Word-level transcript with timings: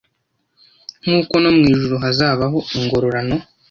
nkuko 1.03 1.33
no 1.43 1.49
mu 1.57 1.63
ijuru 1.71 1.95
hazabaho 2.03 2.57
ingororano 2.77 3.35